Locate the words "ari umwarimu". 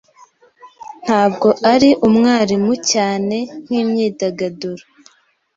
1.73-2.73